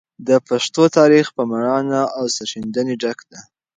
[0.27, 3.39] د پښتنو تاریخ په مړانه او سرښندنې ډک دی.